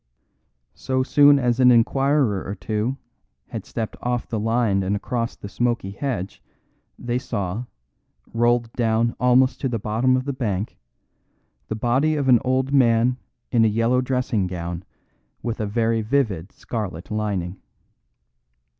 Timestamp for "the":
4.27-4.39, 5.35-5.47, 9.69-9.77, 10.25-10.33, 11.67-11.75